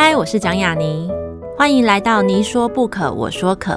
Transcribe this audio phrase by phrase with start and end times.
[0.00, 1.10] 嗨，我是蒋雅妮，
[1.56, 3.76] 欢迎来到你说不可，我说可。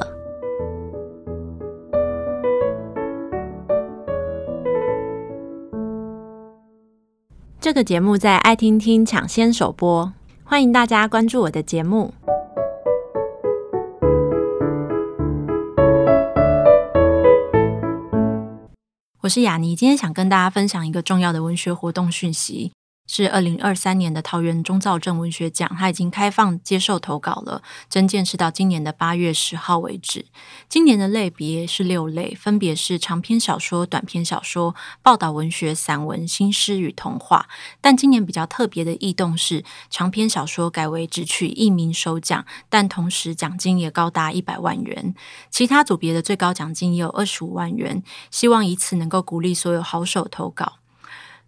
[7.60, 10.14] 这个节目在爱听听抢先首播，
[10.44, 12.14] 欢迎大家关注我的节目。
[19.22, 22.74] 我是雅妮，今天想跟大家分享一个重要的文学活动讯息。
[23.14, 27.62] 是二零二三年的桃园中造政文学奖，它已经开放接受投稿了。
[27.90, 30.28] 征件是到今年的八月十号为止。
[30.70, 37.50] 今年的类别是六类，分别是长篇小说、短篇小说、报道文学、散文、新诗与童话。
[37.82, 45.14] 但今年比较特别的异动是，长篇小说改为只取一名首奖，但同时奖金也高达一百万元。
[45.50, 48.02] 其他组别的最高奖金也有二十五万元。
[48.30, 50.81] 希望以此能够鼓励所有好手投稿。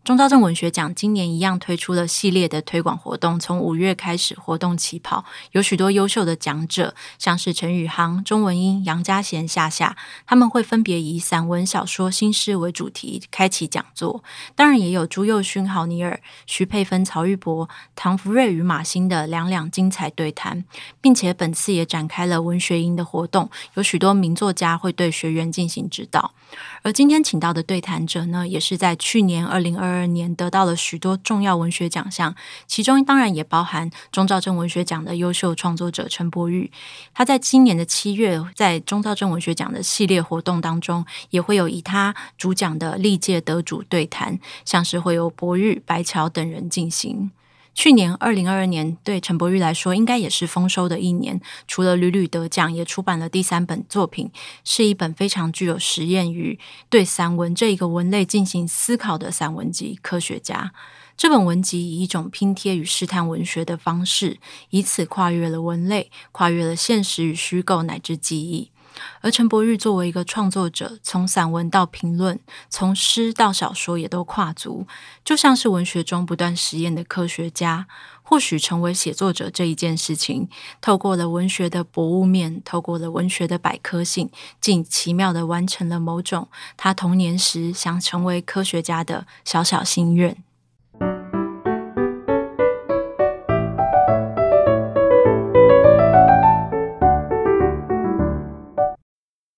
[0.04, 9.96] 钟肇政文学奖今年一样推出了系列的推广活动，从五月开始活动起跑，有许多优秀的讲者，像是陈宇航、钟文英、杨家贤、夏夏，
[10.28, 14.22] 他们会分别以散文、小说、新诗为主题开启讲座。
[14.56, 20.66] 当然，也有朱佑勋、郝尼尔、徐佩芬、曹玉博、唐福瑞与马欣的两两精彩对谈，
[21.00, 26.34] 并且本次也展开了文学营的活动，有许多名作家会对学员进行指导。
[26.82, 36.72] 而今天请到的对谈者呢，也是在去年二零二二年得到了许多重要文学奖项，其中当然也包含中兆政文学奖的优秀创作者陈柏宇。
[37.14, 47.32] 他在今年的七月，在中兆政文学奖的系列活动当中，也会有以他主讲的历届得主对谈，像是会有柏玉、白桥等人进行。
[47.74, 51.42] 去年二零二二年对陈柏宇来说，应该也是丰收的一年。
[51.68, 54.32] 除了屡屡得奖，也出版了第三本作品，
[54.64, 60.74] 是一本非常具有实验与对散文这一个文类进行思考的散文集《科学家》。
[61.16, 64.40] 这本文集以一种拼贴与试探文学的方式，
[64.72, 68.73] 以此跨越了文类，跨越了现实与虚构，乃至记忆。
[69.22, 74.88] 而陈柏宇作为一个创作者，从散文到评论，从诗到小说，也都跨足，
[75.24, 77.88] 就像是文学中不断实验的科学家。
[78.26, 80.48] 或许成为写作者这一件事情，
[80.80, 84.30] 透过了文学的博物面，透过了文学的百科性，
[84.62, 86.48] 竟奇妙地完成了某种
[86.78, 90.38] 他童年时想成为科学家的小小心愿。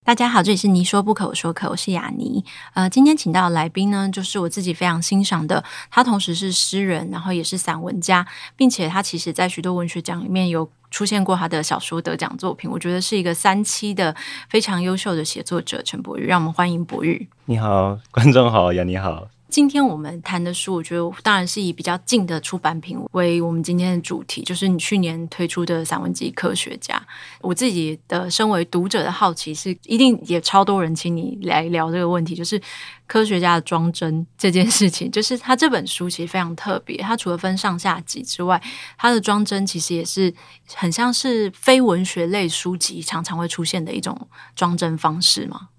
[0.05, 2.45] 大家好，这里是你说不可，我说可，我是雅尼。
[2.75, 8.23] 呃，今天请到的来宾呢，就是我自己非常欣赏的，他同时是诗人，然后也是散文家，
[8.55, 12.69] 并且他其实在许多文学奖里面有出现过他的小说得奖作品。
[12.69, 14.15] 我觉得是一个三期的
[14.47, 17.27] 非常优秀的写作者陈博宇，让我们欢迎博宇。
[17.45, 19.27] 你好，观众好，雅尼好。
[19.55, 26.93] 今天我们谈的书，我觉得当然是以比较近的出版品为我们今天的主题，就是你去年推出的散文集《科学家》。
[27.39, 32.61] 我自己的身为读者的好奇是，一定也超多人请你来聊这个问题，就是
[33.07, 35.09] 科学家的装帧这件事情。
[35.15, 38.61] 就是他这本书其实非常特别，它除了分上下集之外，
[38.97, 40.33] 它的装帧其实也是
[40.73, 45.69] 很像是非文学类书籍常常会出现的一种装帧方式嘛。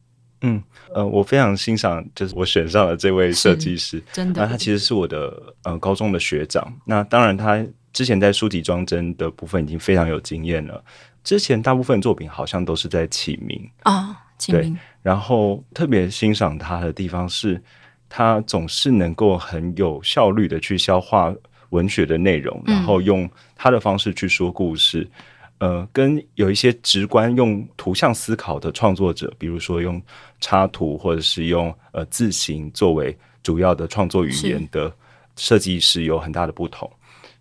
[0.47, 0.63] 嗯，
[0.95, 6.73] 呃，我非常欣赏，就是我选上了这位设计师，真的，那他其实是我的呃高中的学长。
[6.85, 10.83] 那当然，他之前在书籍装帧的部分已经非常有经验了。
[11.25, 14.73] 之前大部分作品好像都是在起名啊，哦，起名。
[14.73, 17.61] 对，然后特别欣赏他的地方是，
[18.09, 21.35] 他总是能够很有效率的去消化
[21.71, 25.01] 文学的内容，然后用他的方式去说故事。
[25.01, 25.11] 嗯
[25.59, 30.01] 呃，跟有一些直观用图像思考的创作者，比如说用
[30.39, 34.93] 插图或者是用呃字形作为主要的创作语言的
[35.35, 36.91] 设计师有很大的不同。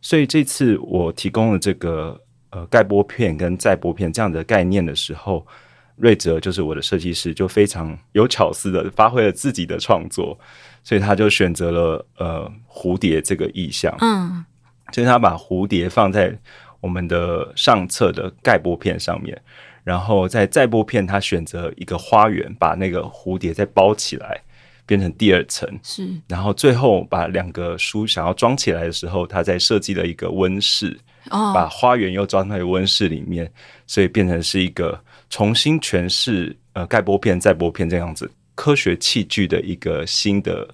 [0.02, 2.18] 所以这次我提供了这个
[2.52, 5.46] 呃盖玻片跟载玻片这样的概念的时候，
[5.98, 10.40] 瑞哲就是我的设计师，就非常有巧思的发挥了自己的创作，
[10.86, 14.46] 所以他就选择了呃蝴蝶这个意象，嗯，
[14.94, 16.40] 所以他把蝴蝶放在。
[16.86, 19.36] 我们的上册的盖玻片上面，
[19.84, 24.40] 然后在载玻片，他选择一个花园，把那个蝴蝶再包起来，
[24.86, 25.68] 变成第二层。
[25.82, 30.96] 是，然后最后把两个书想要装起来的时候，他在设计了一个温室，
[31.32, 33.52] 哦，把花园又装在温室里面，
[33.88, 40.70] 所以变成是一个重新诠释呃盖玻片、载玻片这样子科学器具的一个新的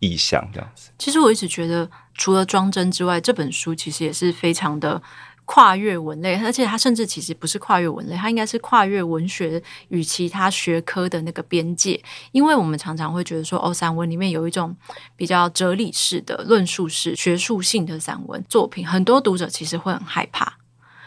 [0.00, 0.90] 意象，这样子。
[0.98, 5.00] 其实我一直觉得，除了装帧之外，这本书其实也是非常的。
[5.44, 12.02] 跨越文类，而且它甚至其实不是跨越文类，它应该是跨越文学与其他学科的那个边界。
[12.32, 14.74] 因为我们常常会觉得说，哦，散文里面有一种
[15.16, 20.63] 比较哲理式的论述式、学术性的散文作品，很多读者其实会很害怕。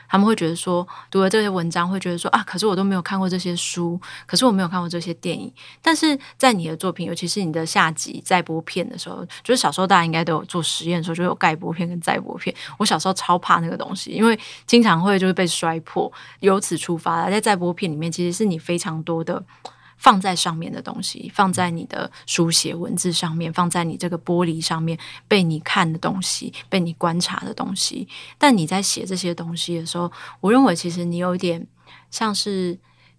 [0.09, 5.51] 他们会觉得说，读了这些文章会觉得说啊，可是我都没有看过这些书，可是我没有看过这些电影。
[5.81, 12.55] 但是在你的作品，尤其是你的下集再播片的时候，就是小时候大家应该都有做实验的时候，就有盖播片跟再播片。
[12.77, 16.11] 我小时候超怕那个东西，因为经常会就是被摔破。
[16.39, 19.43] 由此出发，在再播片里面，其实是你非常多的。
[19.97, 24.97] 放在上面的东西，放在你的书写文字上面，放在你这个玻璃上面，
[25.27, 28.07] 被你看的东西，被你观察的东西。
[28.37, 31.65] 但你在写这些东西的时候，我认为其实你有一点
[32.11, 32.77] 像是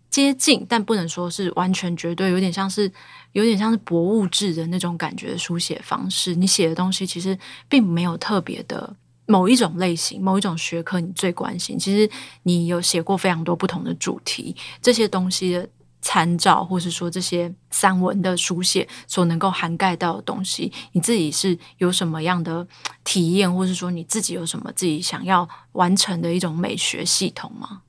[0.09, 2.91] 接近，但不能说是完全绝对，有点像是
[3.33, 6.35] 有点像是博物志的那种感觉的书写方式。
[6.35, 7.37] 你写的东西其实
[7.69, 8.97] 并没有特别的
[9.27, 11.77] 某一种类型、某一种学科你最关心。
[11.77, 12.09] 其实
[12.45, 15.69] 你有写过非常多不同的主题，这些东西的。
[16.00, 22.67] 参照，或是说这些散文的书写所能够涵盖到的东西，你自己是有什么样的
[23.05, 27.83] 体验，或是说你自己有什么自己想要完成的一种美学系统吗？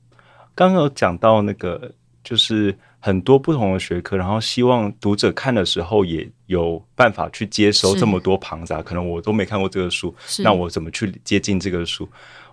[0.54, 12.06] 刚刚有讲到那个，就是很多不同的学科，然后希望读者看的时候也有办法去接收这么多庞杂，可能我都没看过这个书，那我怎么去接近这个书？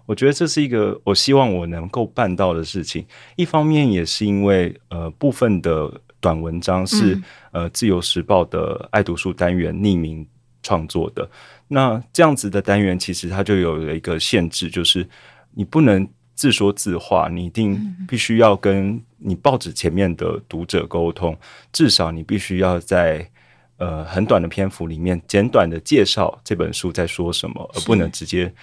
[0.07, 3.05] 我觉得这是一个我希望我能够办到的事情。
[3.35, 10.25] 一方面也是因为呃部分的短文章是、嗯、呃自由时报的爱读书单元匿名
[10.63, 11.29] 创作的。
[11.67, 15.05] 那这样子的单元其实它就有了一个限制，就是
[15.53, 17.77] 你不能自说自话，你一定
[18.07, 21.37] 必须要跟你报纸前面的读者沟通，
[21.73, 23.29] 至少你必须要在
[23.75, 28.53] 呃很短的篇幅里面简短的介绍这本书在说什么，而不能直接。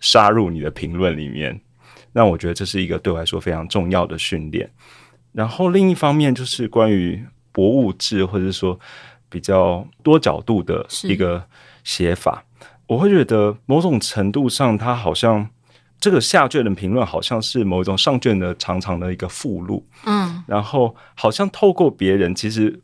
[0.00, 1.60] 杀入你的评论里面，
[2.12, 4.70] 那我觉得这是一个对我来说非常重要的训练。
[5.32, 8.78] 然后另一方面就是关于博物志，或者说
[9.28, 11.44] 比较多角度的一个
[11.84, 12.44] 写法，
[12.86, 15.48] 我会觉得某种程度上，它好像
[16.00, 19.86] 这个下卷的评论好像是某一种上卷的长长的一个附录。
[20.06, 22.80] 嗯，然后好像透过别人，其实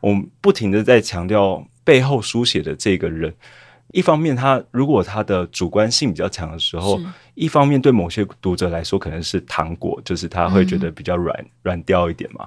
[0.00, 3.34] 我们不停的在强调背后书写的这个人。
[3.92, 7.00] 一方面，他如果他的主观性比较强的时候，
[7.34, 12.46] 一方面对某些读者来说可能是糖果，就是他会觉得比较软软掉一点嘛。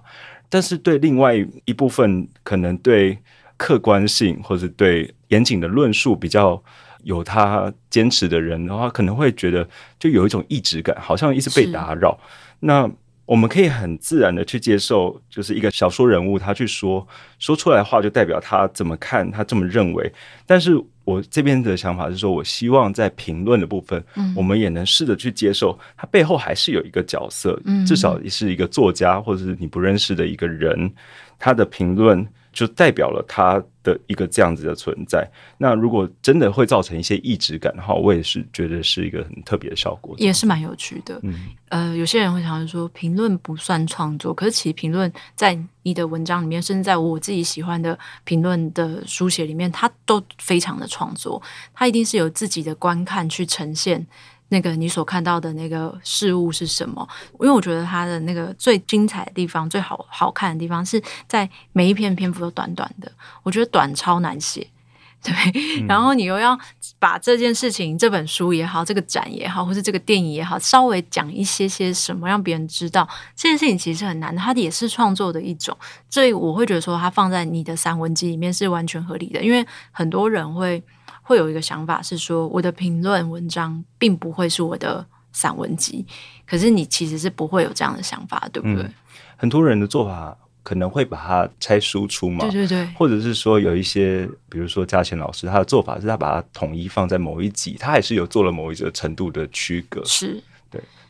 [0.49, 1.33] 但是对另外
[1.65, 3.17] 一部分，可能对
[3.57, 6.61] 客观性或者对严谨的论述比较
[7.03, 9.67] 有他坚持的人的话，可能会觉得
[9.97, 12.19] 就有一种意志感，好像一直被打扰。
[12.59, 12.87] 那
[13.31, 17.07] 我们可以很自然的去接受，就是一个小说人物他去说
[17.39, 20.11] 说出来的话，就代表他怎么看，他这么认为。
[20.45, 20.75] 但是
[21.05, 24.03] 我这边的想法是说，我希望在评论的部分，
[24.35, 27.57] 我们也能试着去接受，他背后还是有一个角色，
[27.87, 30.91] 至少是一个作家，或者是你不认识的一个人，
[31.39, 32.27] 他的评论。
[32.51, 35.27] 就代表了他的一个这样子的存在。
[35.57, 41.19] 那如果真的会造成一些异质感的话，我也是觉得是一个很特别的效果，也是蛮有趣的。
[41.23, 51.41] 嗯，呃，有些人会想说，评论不算创作，可是其实评论在你的文章里面，甚至在我自己喜欢的评论的书写里面，它都非常的创作。
[51.73, 54.05] 它一定是有自己的观看去呈现。
[54.53, 57.07] 那个你所看到的那个事物是什么？
[57.39, 63.09] 因为我觉得它的那个最精彩的地方、最好好看的地方是在每一篇篇幅都短短的。
[63.43, 64.67] 我觉得短超难写，
[65.23, 65.33] 对。
[65.79, 66.59] 嗯、然后你又要
[66.99, 74.41] 把这件事情、这本书也好、这个展也好，或是这个电影也好，稍微讲一些些什么，让别人知道这件事情其实很难的。
[74.41, 75.77] 它也是创作的一种，
[76.09, 80.83] 所以我会觉得说，它放在你的散文集里面是完全合理的，因为很多人会。
[81.31, 86.05] 会有一个想法是说，我的评论文章并不会是我的散文集，
[86.45, 88.83] 可是你其实是不会有这样的想法，对不对？
[88.83, 88.93] 嗯，
[89.37, 100.43] 很多人的做法可能会把它拆输出嘛，对对对，或者是说有一些，比如说嘉贤老师，他的做法是他把它统一放在某一集，他还是有做了某一个程度的区隔，是。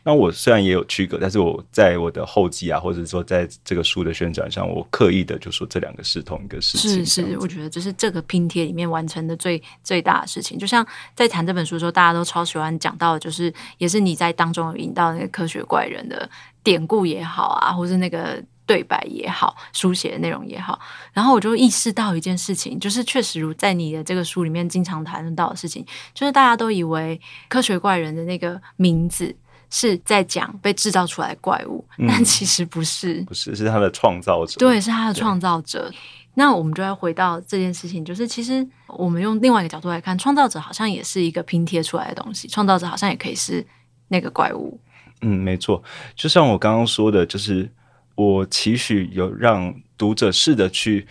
[0.04, 7.06] 那我虽然也有区隔，但是我在我的后记啊，或者说在这个书的宣传上，我刻意的就说这两个是同一个事情。
[7.06, 10.58] 是是，我觉得这是这个拼贴里面完成的最最大的事情。
[10.58, 16.28] 就像在谈这本书的时候，大家都超喜欢讲到，就是也是你在当中有引到那个科学怪人的
[16.64, 20.80] 典故也好啊，或是那个对白也好，书写的内容也好。
[21.14, 29.36] 然后我就意识到一件事情，就是确实如在你的这个书里面经常谈论到的事情，就是大家都以为科学怪人的那个名字。
[29.74, 34.58] 是在讲被制造出来的怪物，但其实不是，嗯、不是，是他的创造者。
[34.60, 35.90] 对，是他的创造者。
[36.34, 43.66] 那我们就要回到这件事情，就是其实我们用另外一个角度来看，创造者好像也是一个拼贴出来的东西，创造者好像也可以是
[44.10, 44.78] 那个怪物。
[45.22, 45.82] 嗯，没错。
[46.16, 47.70] 就像我刚刚说的，就是
[48.16, 51.08] 我期许有让读者试着去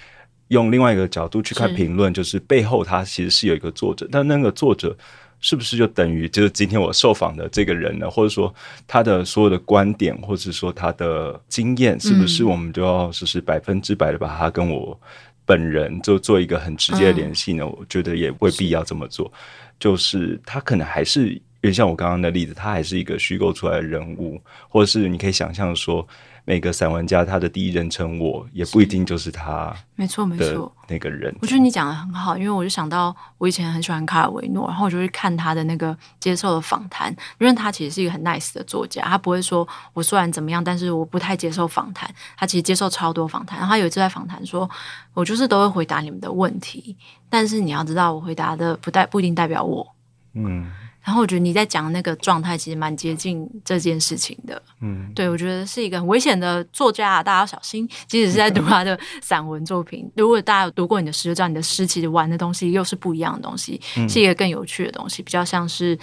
[0.49, 4.95] 用另外一个角度去看评论，就是背后他其实是有一个作者，但那个作者。
[5.40, 8.11] 是不是就等于就是今天我受访的这个人呢？
[8.11, 8.54] 或者说
[8.87, 14.99] 他的所有的观点，或者说他的经验，是不是我们就要就是百分之百的把他跟我
[15.44, 17.64] 本人就做一个很直接的联系呢？
[17.64, 19.32] 嗯、我觉得也未必要这么做。
[19.78, 26.06] 就是他可能还是，因为像我刚刚的例子，他还是一个虚构出来的人物，或者是你可以想象说。
[26.44, 31.35] 每个散文家他的第一人称我也不一定就是他，没错没错，那个人。
[31.40, 42.12] 我觉得你讲的很好，因为我就想到我以前很喜欢卡尔维诺，然后我就去看他的那个接受的访谈，因为他其实是一个很 nice 的作家，他不会说我虽然怎么样，但是我不太接受访谈。
[42.37, 44.68] 他其实接受超多访谈，然后他有一次在访谈说，
[45.14, 46.97] 我就是都会回答你们的问题，
[47.28, 49.87] 但是你要知道，我回答的不代不一定代表我，
[50.35, 50.70] 嗯。
[51.02, 57.88] 然后我觉得你在讲那个状态其实蛮接近这件事情的，嗯，对，我觉得是一个很危险的作家啊，大家要小心。
[58.07, 65.99] 即使是在读他的散文作品，嗯、如果大家有读过你的诗，就知道你的诗其实玩的东西又是不一样的东西，嗯、是一个更有趣的东西，比较像是。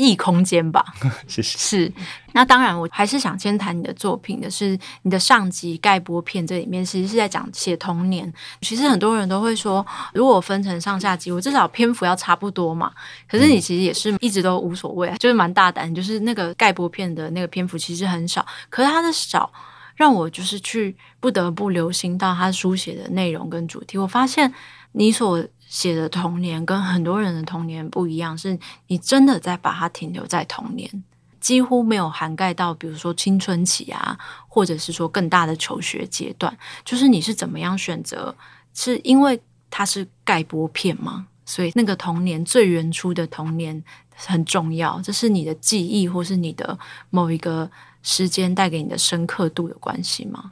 [0.00, 0.82] 异空间吧，
[1.28, 1.58] 谢谢。
[1.58, 1.92] 是，
[2.32, 8.32] 那当然，我还是想先谈你的作品的是你的上集盖波片，这里面其实是在讲写童年。
[8.62, 12.90] 其实很多人都会说，如果分成上下集，我至少篇幅要差不多嘛。
[13.28, 19.52] 可是你其实也是一直都无所谓，就是蛮大胆，就是那个盖波片的那个篇幅其实很少，可是它的少
[19.96, 23.98] 让我就是去不得不留心到他书写的内容跟主题。
[23.98, 24.50] 我发现
[24.92, 28.58] 你所写的童年跟很多人的童年不一样，是
[28.88, 31.04] 你真的在把它停留在童年，
[31.38, 36.54] 几乎没有涵盖到，比如说青春期啊，或者是说更大的求学阶段。
[36.84, 38.34] 就是你是怎么样选择？
[38.74, 41.28] 是因为它是盖播片吗？
[41.46, 43.80] 所以那个童年最原初的童年
[44.16, 46.76] 很重要，这是你的记忆，或是你的
[47.10, 47.70] 某一个
[48.02, 50.50] 时间带给你的深刻度有关系吗？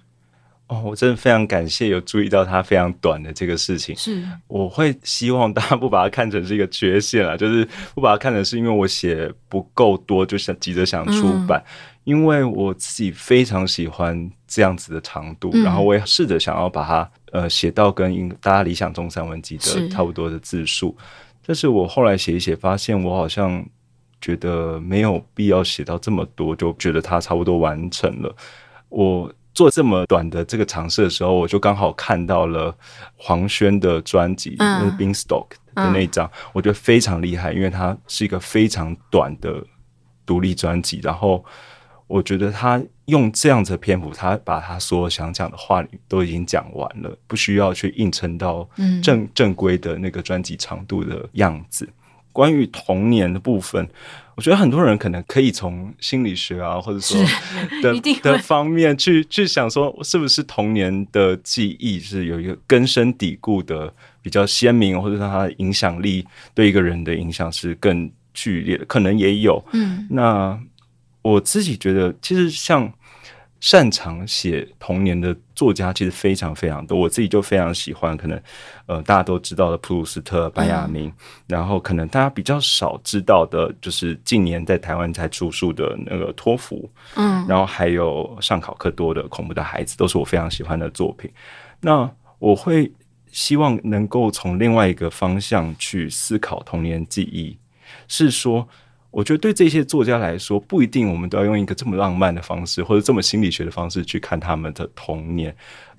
[0.69, 3.97] 哦，我真的非常感谢有注意到它非常短的这个事情。
[3.97, 11.59] 是，我会希望大家不把它看成是一个缺陷啊，就是不把它看成是因为我写不够多，就想急着想出版。
[11.59, 11.73] 嗯、
[12.05, 20.95] 因为我自己非常喜欢这样子的长度，嗯、然后我也试着想要把它呃写到跟大家理想中散文集的差不多的字数。
[20.99, 21.07] 是，
[21.47, 23.65] 但是我后来写一写，发现我好像
[24.21, 28.37] 觉得没有必要写到这么多，就觉得它差不多完成了。
[28.91, 29.33] 我。
[29.59, 32.73] 做这么短的这个尝试的时候，我就刚好看到了
[33.17, 39.61] 黄轩的专辑，嗯、就是 Beanstalk 的那一张，嗯、我觉得非常厉害，因为它是一个非常短的
[40.25, 41.01] 独立专辑。
[41.03, 41.45] 然后
[42.07, 48.63] 我觉得他用这样子的篇幅，他把他所有想讲的话都已经讲完了，不需要去硬撑到
[49.03, 51.89] 正、嗯、正规的那个专辑长度的样子。
[52.33, 53.89] 关于童年的部分，
[54.39, 57.21] 我觉得很多人可能可以从心理学啊，或者说
[57.83, 63.93] 的 的方面去去想说，是不是童年的记忆是有一个根深蒂固的
[64.23, 69.61] 比较鲜明，或者说它的影响力对一个人的影响是更剧烈的，可能也有。
[69.73, 70.57] 嗯，那
[71.21, 72.93] 我自己觉得，其实像。
[73.61, 78.17] 擅长写童年的作家其实非常非常多，我自己就非常喜欢。
[78.17, 78.41] 可能
[78.87, 81.13] 呃，大家都知道的普鲁斯特、白雅明，嗯、
[81.49, 91.29] 然后可能大家比较少知道的，就是近年在台湾才出书的那个托福，嗯，然后还有上考克多的《恐怖的孩子》，都是我非常喜欢的作品。
[91.81, 92.93] 那我会
[93.33, 97.59] 希望能够从另外一个方向去思考童年记忆，
[98.07, 98.69] 是说。
[99.19, 105.53] 我觉得对这些作家来说，不一定我们都要用一个这么浪漫的方式，或者这么心理学的方式去看他们的童年，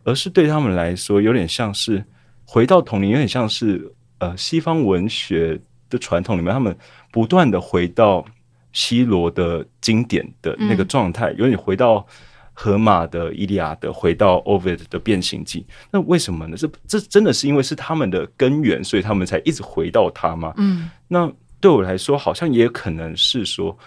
[0.05, 2.01] 而是对他们来说，有点像是
[2.45, 5.59] 回到童年，有点像是呃西方文学
[5.89, 6.73] 的传统里面，他们
[7.11, 8.25] 不断的回到
[8.71, 12.07] 希罗的经典的那个状态，有点回到
[12.53, 15.59] 荷马的《伊利亚德》，回到 Ovid 的《变形记》。
[15.91, 16.55] 那为什么呢？
[16.55, 20.53] 这这真的是因为是他们的根源，所以他们才一直回到他吗？
[20.55, 21.29] 嗯，那。
[21.61, 23.77] 对我来说，好像也可能是说，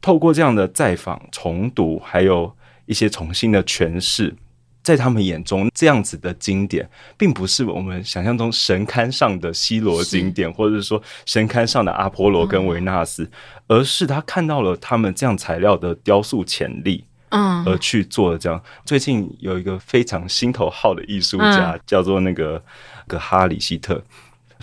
[0.00, 2.52] 透过这样的再访、重读，还有
[2.86, 4.34] 一些重新的诠释，
[4.82, 13.30] 在他们眼中，这样子的经典，并不是我们想象中神龛上的希罗经典，或者是说神龛上的阿波罗跟维纳斯，嗯、
[13.68, 18.60] 而是他看到了他们这样材料的雕塑潜力，嗯，而去做的这样。
[18.84, 22.62] 最近有一个非常心头好的艺术家，嗯、叫做那个
[23.06, 24.02] 格哈里希特。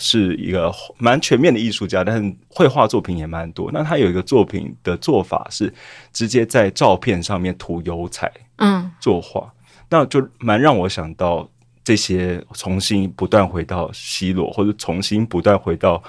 [0.01, 3.71] 是一个蛮全面的艺术家，但是绘画作品也蛮多。
[3.71, 5.71] 那他有一个作品的做法是
[6.11, 9.53] 直接在照片上面涂油彩，嗯，作画，
[9.89, 11.47] 那就蛮让我想到
[11.83, 16.01] 这些重新不断回到希罗或者重新不断回到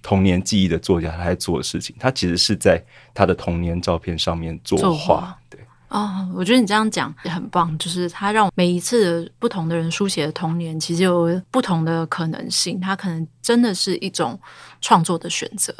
[0.00, 1.96] 童年记忆的作家他在做的事情。
[1.98, 2.80] 他其实是在
[3.12, 5.58] 他的童年照片上面作画，对。
[5.90, 12.80] 哦，我觉得你这样讲也很棒，就是他让每一次不同的人书写的童年，其实有不同的可能性。
[12.80, 14.38] 他可能真的是一种
[14.80, 15.74] 创作的选择，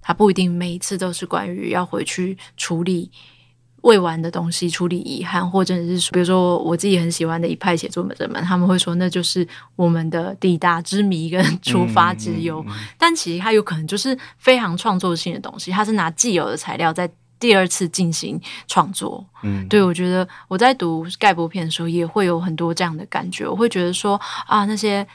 [0.00, 3.10] 它不一定每一次都是关于要回去处理
[3.82, 12.62] 未完的东西，处理遗憾，或者是比如说我自己很喜欢的一派写作者们，他们会说那就是我们的抵达之谜跟出发之忧。
[12.64, 19.24] 嗯嗯嗯、但其实它有可能就是非常创作性的东西，它是拿既有的材料在第二次进行创作。
[19.42, 25.06] 嗯，对，我觉得我在读盖博片的时候也会有很多这样的感觉，我会觉得说啊，那些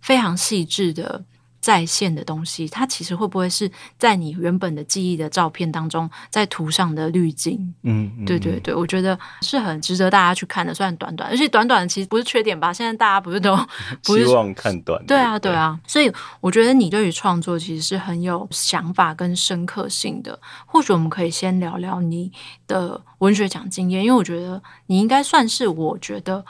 [0.00, 1.22] 非常细致的。
[1.70, 7.72] 再现的东西，它其实会不会是在你原本的记忆的照片当中，在图上的滤镜？
[7.84, 10.74] 嗯，嗯，对对对，我觉得是很值得大家去看的。
[10.74, 12.72] 虽然短短，而且短短的其实不是缺点吧？
[12.72, 13.56] 现在大家不是都
[14.02, 15.00] 不是希望看短？
[15.06, 15.78] 对啊，对啊。
[15.86, 20.36] 所以我觉得你对于创作其实是很有想法跟深刻性的。
[20.66, 22.32] 或许我们可以先聊聊你
[22.66, 26.44] 的文学奖经验，因为我觉得你应该算是我觉得。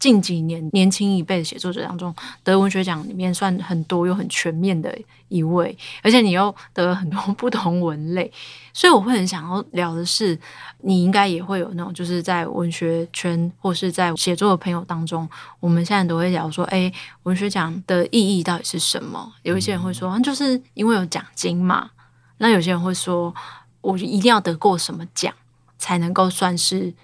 [0.00, 4.92] 近几年年轻一辈的写作者当中，得文学奖里面算很多又很全面的
[5.28, 8.32] 一位，而且你又得了很多不同文类，
[8.72, 10.36] 所以我会很想要聊的是，
[10.80, 15.28] 你应该也会有那种就是在文学圈或是在写作的朋友当中，
[15.60, 16.90] 我们现在都会聊说，哎，
[17.24, 19.30] 文学奖的意义到底是什么？
[19.42, 21.90] 有一些人会说，就是因为有奖金嘛。
[22.38, 23.34] 那有些人会说，
[23.82, 25.34] 我一定要得过什么奖
[25.76, 26.94] 才能够算是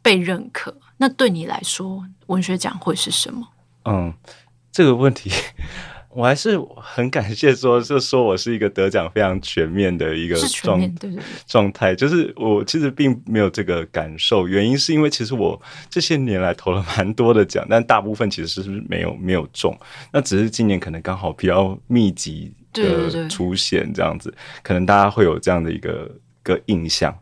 [0.00, 0.74] 被认可。
[0.98, 3.46] 那对你来说，文学奖会是什么？
[3.84, 4.12] 嗯，
[4.72, 5.30] 这个问题
[6.10, 10.80] 我还是很感谢说，就说我是一个得奖非常全面的一个状
[11.46, 11.94] 状态。
[11.94, 15.60] 就是我其实并没有这个感受，原因是因为其实我
[15.90, 19.78] 这些年来投了蛮多的奖，但大部分其实是没有没有中。
[20.10, 26.10] 那只是今年可能刚好比较密集的出现这样子，对对对，可能大家会有这样的一个
[26.42, 27.14] 个印象。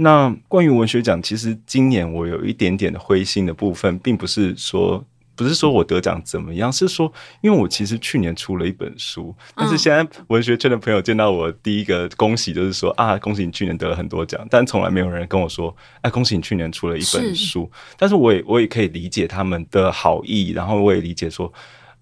[0.00, 17.68] 那关于文学奖，其实今年我有一点点的灰心的部分，并不是说不是说我得奖怎么样，是说因为我其实去年出了一本书，但是现在文学圈的朋友见到我第一个恭喜就是说啊，恭喜你去年得了很多奖，但从来没有人跟我说哎，恭喜你去年出了一本书。
[17.72, 21.52] 是但是我也我也可以理解他们的好意，然后我也理解说，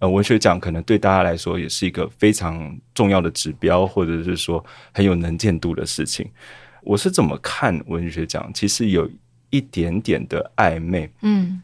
[0.01, 6.31] 呃，文学奖可能对大家来说也是一个非常重要的指标，或者是说很有能见度的事情。
[6.87, 8.49] 我是怎么看文学奖？
[8.55, 9.11] 其实有
[9.51, 11.11] 一点点的暧昧。
[11.23, 11.61] 嗯，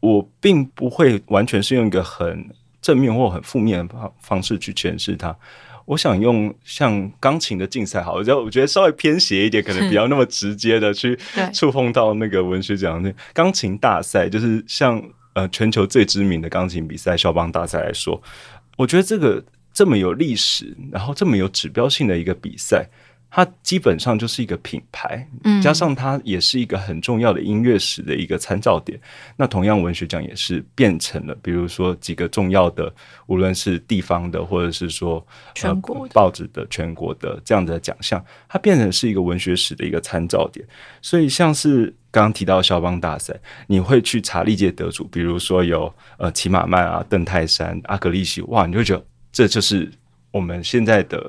[0.00, 2.48] 我并不会完全是用一个很
[2.80, 5.36] 正面或很负面的方方式去诠释它。
[5.84, 11.14] 我想用像钢琴的竞赛，好，我觉得我觉得稍微偏斜一点，可能比较那么直接的去
[11.52, 13.02] 触碰到那个文学奖。
[13.02, 15.02] 那钢琴大赛就是像
[15.34, 18.18] 呃全球最知名的钢琴比赛——肖邦大赛来说，
[18.78, 22.88] 我觉得这个这么有历史，然后这么有指标性的一个比赛。
[23.36, 25.26] 它基本上就是一个品牌，
[25.60, 28.96] 加上它也是一个很重要的音乐史的一个参照点。
[28.96, 29.02] 嗯、
[29.38, 32.94] 那同样，文学奖也是变成了，比如说几个重要的，
[33.26, 40.64] 无论是地方的，或者是说全国报纸的全国的这样的奖项，它变成是一个文学史的一个参照点。
[41.02, 43.34] 所以，像是刚刚提到肖邦大赛，
[43.66, 49.90] 你会去查历届得主，比如说有呃齐马曼啊、邓泰山、阿格利西，哇，你会觉得这就是
[50.30, 51.28] 我们现在的。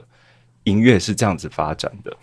[0.65, 2.15] 音乐是这样子发展的，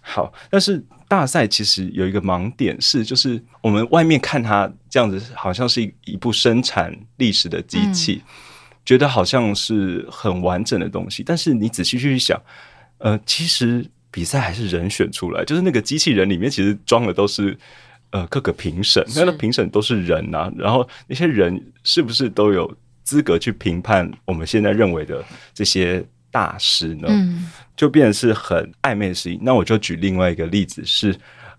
[0.00, 8.30] 好，但是大赛其实有一个盲点是，就是我们外面看它这样子，好像是一一部生产历史的机器，嗯、
[8.84, 11.22] 觉得好像是很完整的东西。
[11.22, 12.40] 但是你仔细去想，
[12.98, 17.56] 呃，其实比赛还是人选出来，就是那个机器人里面其实装的都是
[18.10, 26.04] 呃各个评审，那个评审都是人啊，然后那些人是不是都有资格去评判我们现在认为的这些？
[26.30, 27.08] 大师呢，
[27.76, 29.38] 就变得是很暧昧的事情。
[29.38, 31.16] 嗯、那我就举另外一个例子，是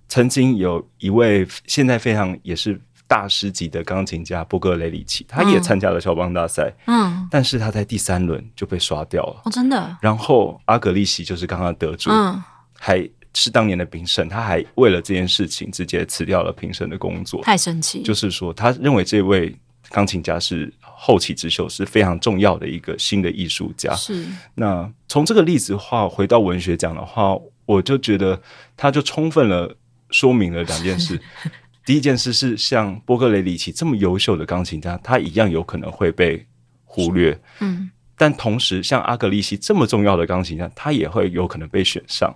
[0.07, 9.41] 曾经有一位现在非常也是大师级的钢琴家波格雷里奇，他也参加了肖邦大赛，嗯，但是他在第三轮就被刷掉了。
[9.45, 9.97] 哦，真的。
[10.01, 12.41] 然后阿格利西就是刚刚得主，嗯，
[12.79, 18.01] 还是当年的评审，他还为了这件事情直接辞掉了评审的工作，太神奇。
[18.03, 19.55] 就是说，他认为这位。
[19.93, 23.91] 钢琴家是后起之秀，是非常重要的一个新的艺术家。
[23.95, 24.23] 是。
[24.53, 27.35] 那从这个例子的话，回到文学奖的话，
[27.65, 28.39] 我就觉得
[28.77, 29.75] 他就充分了
[30.11, 31.19] 说明了两件事。
[31.83, 36.45] 第一件事是，像波格雷里奇这么优秀的钢琴家，他一样有可能会被
[36.85, 37.35] 忽略。
[37.61, 37.89] 嗯。
[38.15, 42.31] 但同时，像阿格利西这么重要的钢琴家，他也会有可能被选上。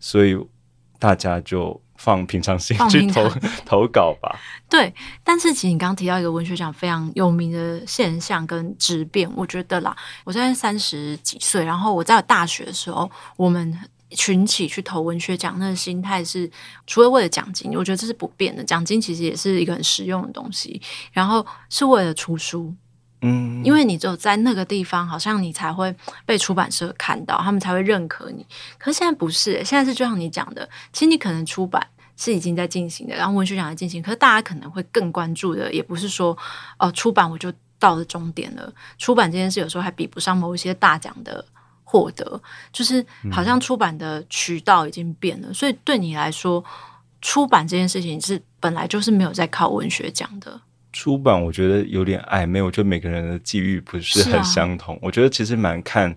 [0.00, 0.36] 所以
[0.98, 1.80] 大家就。
[2.02, 3.30] 放平常心去投
[3.64, 4.36] 投稿吧。
[4.68, 13.78] 对，但是其实你刚刚提到一个文学奖非常有名的现象跟质变，我觉得啦，我现在三十几岁，然后我在大学的时候，我们
[14.10, 16.50] 群起去投文学奖，那个心态是
[16.88, 18.64] 除了为了奖金，我觉得这是不变的。
[18.64, 22.74] 奖金其实也是一个很实用的东西，然后是为了出书。
[23.24, 25.94] 嗯，因为你只有在那个地方，好像你才会
[26.26, 28.44] 被出版社看到，他们才会认可你。
[28.78, 31.86] 可是现在不是，现在是就像你讲的，其实你可能出版
[32.22, 36.30] 是已经在进行的，然后文学奖在进行，可是大家可能会更关注的，也不是说
[36.78, 38.72] 哦、呃，出版我就到了终点了。
[38.96, 41.44] 出版这件事有时候还比不上某一些大奖的
[41.82, 42.40] 获得，
[42.72, 46.64] 就是好像出版的渠道已经变了，嗯、所以对你来说，
[47.20, 50.60] 出版这件事情是本来就是没有在靠文学奖的。
[50.92, 54.94] 出版我觉得有点暧昧，我觉得每个人的际遇不是很相同。
[54.94, 56.16] 啊、我觉得其实蛮看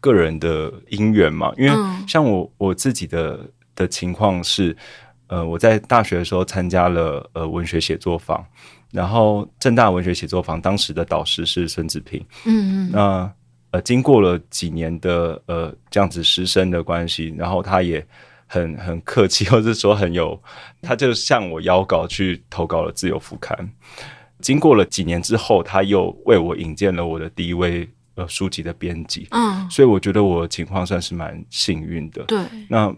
[0.00, 1.72] 个人的因缘嘛，因为
[2.08, 3.38] 像我我自己的
[3.76, 4.74] 的情况是，
[5.34, 8.44] 呃，我在大学的时候参加了呃文学写作坊，
[8.92, 13.32] 然后正大文学写作坊当时的导师是孙子平，嗯嗯，那
[13.72, 18.06] 呃经过了几年的呃这样子师生的关系，然后他也
[18.46, 20.40] 很很客气， 或者说很有，
[20.80, 23.68] 他就向我邀稿去投稿了自由副刊。
[24.40, 32.22] 经过了几年之后，他又为我引荐了我的第一位呃书籍的编辑，嗯，所以我觉得我的情况算是蛮幸运的。
[32.24, 32.94] 对，那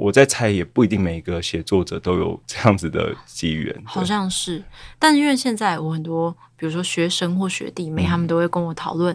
[0.00, 4.64] 我在猜，也不一定每一个写作者都有 这样子的机缘，好像是。
[4.98, 9.14] 但因为现在我很多，比如说学生或学弟妹，他们都会跟我讨论，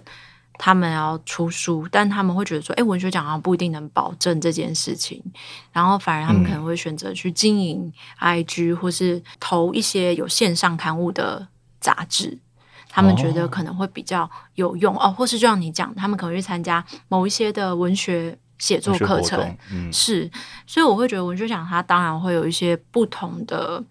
[0.59, 5.21] 他们要出书，嗯、但他们会觉得说，哎，文学奖好像不一定能保证这件事情，
[5.73, 11.47] 然后反而他们可能会选择去经营 IG，或是投一些有线上刊物的。
[11.81, 12.35] 杂志，
[12.89, 14.95] 他们觉得可能会比较有用。
[14.95, 20.29] 哦，哦，或是就像你讲，他们可能去参加某一些的文学写作课程，嗯、是，
[20.65, 23.83] 所以我会觉得文学奖它当然会有一些不同的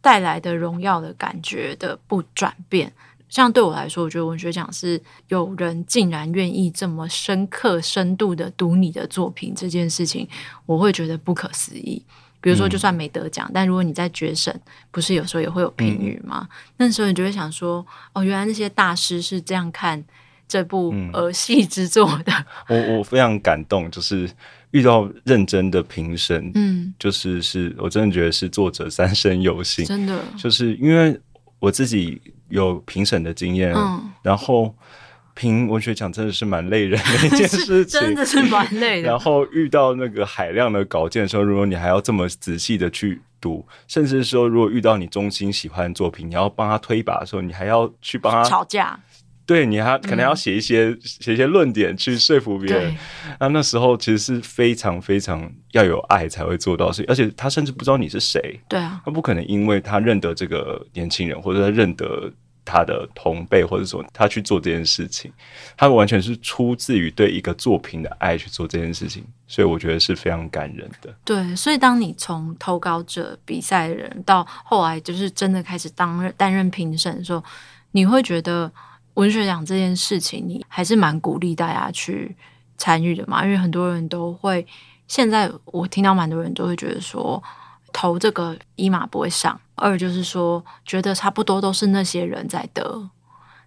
[0.00, 2.92] 带来的荣耀的感觉的不转变。
[3.28, 10.28] 像对我来说，我觉得文学奖是有人竟然愿意这么深刻、深度的读你的作品这件事情，
[10.66, 12.00] 我会觉得不可思议。
[12.40, 14.54] 比如说，就算没得奖，嗯、但如果你在决审，
[14.92, 16.46] 不是有时候也会有评语吗？
[16.50, 20.04] 嗯、那时候你就会想说，哦，原来那些大师是这样看
[20.46, 22.32] 这部儿戏之作的。
[22.68, 24.30] 嗯、我我非常感动，就是
[24.70, 31.18] 遇到认真的评审，嗯，就是是我真的觉得是作者三生有幸，真的，就是因为
[31.58, 34.74] 我自己有评审的经验，嗯，然后。
[35.36, 39.08] 评文学奖真的是蛮累人的一件事情，真的是蛮累的。
[39.08, 48.96] 然后遇到那个海量的稿件的时候，如果你还要这么仔细的去读，甚至说如果遇到你衷心喜欢的作品，你要帮他推一把的时候，你还要去帮他吵架。
[49.46, 52.96] 对，你还可能要写一些、嗯、写一些论点去说服别人。
[53.38, 58.60] 那那时候其实是非常非常要有爱才会做到事，而且他甚至不知道你是谁。
[58.68, 62.32] 对啊，他不可能因为他认得这个年轻人，或者他认得。
[62.66, 65.30] 他的同辈，或者说他去做这件事情，
[65.76, 71.14] 他完全是出自于对一个作品的爱去做这件事情，所以我觉得是非常感人的。
[71.26, 77.44] 对，所以当你从投稿者、比赛人到后来就是真的开始当担任评审的时候，
[77.90, 78.72] 你会觉得
[79.14, 82.36] 文学奖这件事情，你还是蛮鼓励大家去
[82.76, 83.44] 参与的嘛？
[83.44, 84.66] 因为很多人都会，
[85.08, 87.42] 现在我听到蛮多人都会觉得说。
[87.96, 93.08] 投这个一码不会上，二就是说觉得差不多都是那些人在得，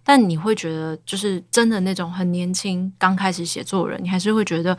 [0.04, 4.76] 但你会觉得就是真的那种很年轻刚开始写作人，你还是会觉得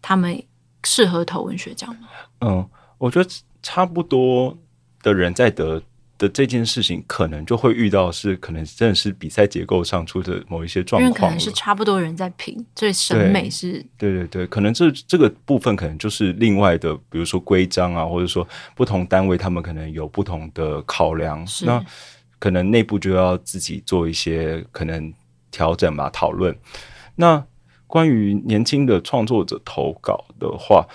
[0.00, 0.42] 他们
[0.84, 2.08] 适合投文学奖吗？
[2.40, 2.66] 嗯，
[2.96, 3.28] 我觉得
[3.62, 4.56] 差不多
[5.02, 5.82] 的人在得。
[6.18, 21.82] 的这件事情，可能就会遇到是可能真的是比赛结构上出的某一些状况，因为可能是差不多人在评，所以审美是对，对对对，可能这这个部分可能就是另外的，比如说规章啊，或者说不同单位他们可能有不同的考量，那
[22.40, 25.12] 可能内部就要自己做一些可能
[25.52, 26.56] 调整吧，讨论。
[27.14, 27.44] 那
[27.86, 30.86] 关于年轻的创作者投稿的话，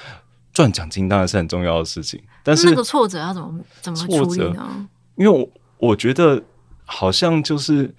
[0.53, 4.88] 赚奖金当然是很重要的事情，但是那个挫折要怎么怎么处理呢？
[5.15, 5.49] 因为我
[5.89, 6.41] 我觉得
[6.86, 7.93] 好像就是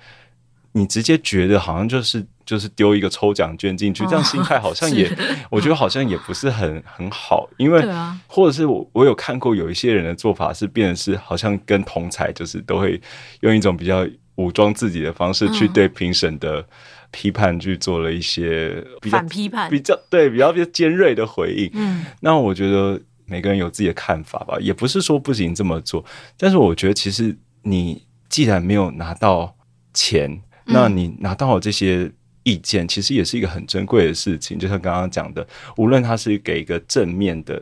[0.72, 5.16] 你直接觉得好像就是就是丢一个抽奖券进去，哦、这样心态好像也，是
[5.50, 7.48] 我觉得好像也不是很很好。
[7.57, 7.87] 因为
[8.27, 13.00] 或者是我我有看过有一些人的做法是变成是好像跟同才就是都会
[13.40, 16.66] 用一种比较武装自己的方式去对评审的
[17.11, 21.70] 批判去做了一些比较反批判，比较对比较比较尖锐的回应。
[21.74, 23.00] 嗯，那我觉得。
[23.26, 26.04] 每个人有自己的看法吧，也不是说不行这么做。
[26.37, 29.56] 但是我觉得，其实你既然没有拿到
[29.92, 30.30] 钱，
[30.66, 32.10] 嗯、那你拿到了这些
[32.42, 34.58] 意见，其实也是一个很珍贵的事情。
[34.58, 37.60] 就像刚刚讲的，无论他是给一个正面的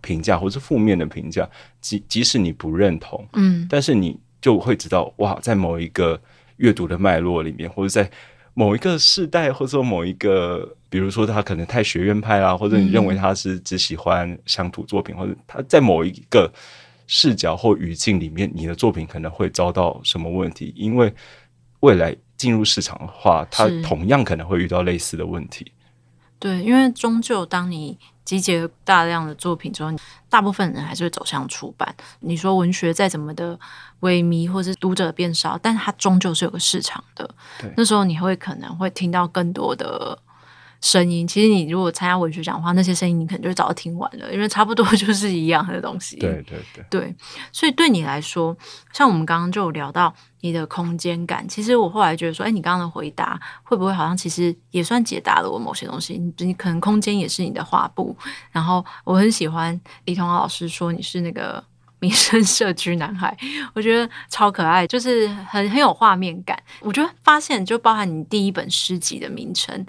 [0.00, 1.48] 评价，或是负面的评价，
[1.80, 6.20] 即即使你不认同，嗯，但是你就会知道，哇，在某一个
[6.58, 8.10] 阅读的脉络里面，或者在
[8.54, 10.76] 某一个世代，或者说某一个。
[10.90, 16.52] 比如说他可能太学院派啦，或者你认为他是只喜欢乡土作品，嗯、或者他在某一个
[17.06, 20.74] 视角或语境里面，你的作品可能会遭到什么问题？
[20.76, 21.14] 因为
[21.78, 25.72] 未来进入市场的话，他同样可能会遇到类似的问题。
[26.40, 29.92] 对，因为终究当你集结大量的作品之后，
[30.28, 31.94] 大部分人还是会走向出版。
[32.18, 33.56] 你说文学再怎么的
[34.00, 37.28] 萎靡，或是读者变少，但它终究是有个市场的。
[37.60, 40.18] 对，那时候你会可能会听到更多的。
[40.80, 46.16] 声音，其实你如果参加文学奖的话，那些声音你可能就早就听完了，因为差不多 就是一样的东西。
[46.16, 47.14] 对对对，对，
[47.52, 48.56] 所以对你来说，
[48.92, 56.14] 像我们刚刚就有聊到你的空间感，其实我后来觉得说，哎，你刚刚的回答会不会好像其实也算解答了我某些东西？
[56.14, 58.16] 你你可能空间也是你的画布，
[58.50, 61.62] 然后我很喜欢李彤老师说你是那个。
[62.00, 63.36] 民生社区男孩，
[63.74, 66.60] 我觉得超可爱，就是很很有画面感。
[66.80, 69.86] 我觉得发现就包含你第一本诗集的名称，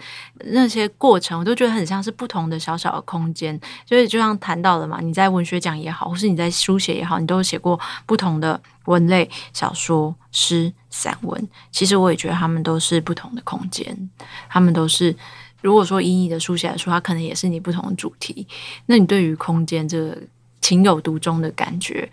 [0.52, 3.60] 那些过程我都觉得很像是不同的小小的空间。
[3.86, 11.50] 所以就像谈到了嘛，你在文学奖也好，或是你在书写也好，你都写过不同的文类，小说、诗、散文。
[11.72, 14.10] 其实我也觉得他们都是不同的空间，
[14.50, 15.16] 他们都是。
[15.62, 18.48] 如果说以你的书写来说，它可能也是你不同的主题。
[18.88, 20.18] 那你对于空间这个？
[20.62, 22.10] 情有独钟的感觉，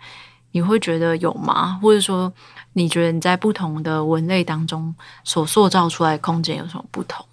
[0.51, 1.79] 你会觉得有吗？
[1.81, 2.31] 或者说，
[2.73, 7.25] 你觉得你在不同的文类当中所塑造出来的空间有什么不同？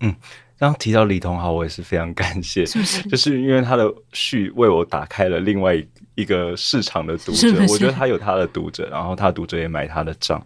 [0.00, 0.14] 嗯，
[0.58, 3.02] 刚刚提到李同豪，我也是非常感谢，是不是？
[3.08, 5.74] 就是因为他的序为我打开了另外
[6.16, 7.72] 一个市场的读者，是是？
[7.72, 10.44] 我觉得他有他的读者，然后他的读者也买他的账。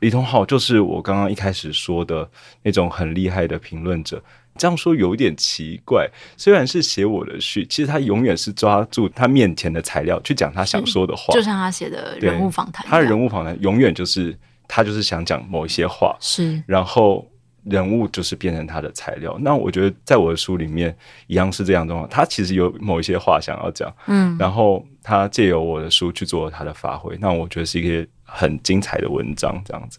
[0.00, 2.28] 李同豪就是我刚刚一开始说的
[2.62, 4.20] 那种很厉害的评论者。
[4.58, 14.38] 这样说有点奇怪，虽然是写我的序，其实他永远是抓住他面前的材料去讲他想说的话，就像他写的人物访谈，他的人物访谈永远就是
[14.68, 17.26] 他就是想讲某一些话，是，然后
[17.64, 19.36] 人物就是变成他的材料。
[19.40, 20.94] 那我觉得在我的书里面
[21.28, 29.98] 一样是这样的话，他其实有某一些话想要讲，嗯，然后他借由我的书去做他的发挥，那我觉得是一个很精彩的文章，这样子。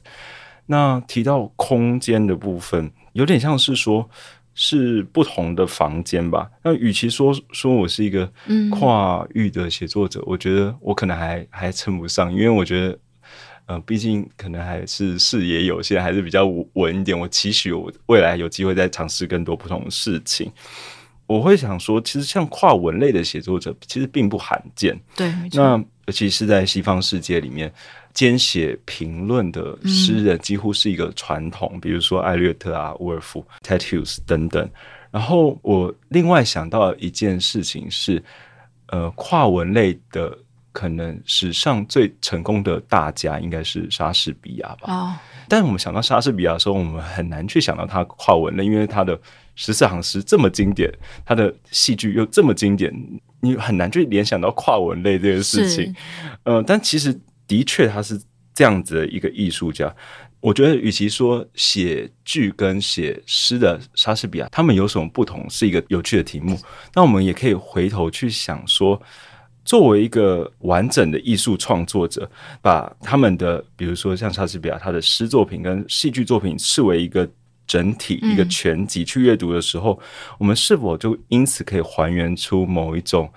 [0.68, 4.08] 那提到空间的部分，有点像是说。
[4.56, 6.50] 是不同的房间吧？
[6.64, 8.32] 那与其说说我是一个
[8.72, 13.00] 跨域的写作者，嗯、我觉得我可能还还称不上，因为我觉得，
[13.66, 17.18] 呃，毕竟可能还是视野有限，还是比较稳一点。
[17.18, 20.52] 我期许我未来有机会再尝试更多不同的事情。
[21.26, 25.00] 我会想说，其实像跨文类的写作者，其实并不罕见。
[25.16, 27.74] 对，那尤其是在西方世界里面。
[28.14, 34.70] 兼写评论的诗人几乎是一个传统，嗯、比如说艾略特啊、沃尔夫、Hughes 等等。
[35.10, 38.24] 然后我另外想到一件事情是，
[38.88, 40.36] 呃，跨文类的
[40.72, 44.94] 可能史上最成功的大家应该是莎士比亚吧。
[44.94, 45.16] 哦、
[45.48, 49.20] 但是我们想到莎士比亚的时候，我们很难去想到他跨文类，因为他的
[49.56, 50.92] 十四行诗这么经典，
[51.26, 52.92] 他的戏剧又这么经典，
[53.40, 55.94] 你很难去联想到跨文类这件事情。
[56.44, 57.20] 嗯、呃，但其实。
[57.48, 58.22] 的确，他是
[58.54, 59.94] 这样子的一个艺术家。
[60.40, 66.60] 我觉得，与其说写剧跟写诗的莎士比亚，他们有什么不同，是一个有趣的题目。
[66.94, 69.02] 那我们也可以回头去想说，
[69.64, 72.30] 作为一个完整的艺术创作者，
[72.62, 77.26] 把他们的，比如说像莎士比亚，他的诗作品跟戏剧作品视为一个
[77.66, 83.32] 整体、一个全集去阅读的时候，嗯、我们是否就因此可以还原出某一种？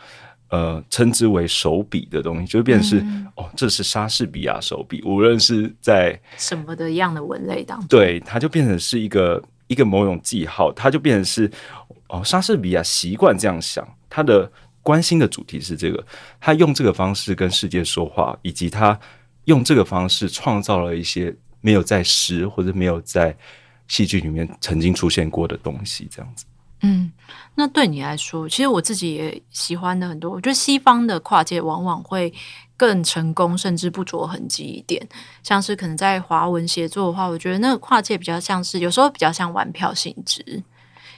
[0.48, 5.02] 呃，称之为手笔的东西，就变成是、嗯、哦，这是莎士比亚手笔。
[5.02, 11.50] 无论是在什么的样的文类当中，对，它就变成是一个一个某种记号，它就变成是
[12.08, 14.50] 哦，莎士比亚习惯这样想，他的
[14.82, 16.06] 关心的主题是这个，
[16.40, 18.96] 他用这个方式跟世界说话，以及他
[19.46, 23.36] 用这个方式创造了一些没有在诗或者没有在
[23.88, 26.44] 戏剧里面曾经出现过的东西，这样子。
[26.82, 27.10] 嗯，
[27.54, 30.30] 那对你来说，其实我自己也喜欢的很多。
[30.30, 32.32] 我觉得西方的跨界往往会
[32.76, 35.08] 更成功，甚至不着痕迹一点。
[35.42, 40.62] 像是可能在华文写作的话，我觉得那个跨界比较像是有时候比较像玩票性质。